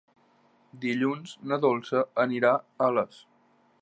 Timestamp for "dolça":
1.67-2.01